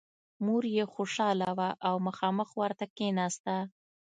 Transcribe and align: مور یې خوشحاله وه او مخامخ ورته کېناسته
مور 0.45 0.63
یې 0.75 0.83
خوشحاله 0.93 1.49
وه 1.57 1.69
او 1.87 1.95
مخامخ 2.07 2.49
ورته 2.61 2.85
کېناسته 2.97 3.55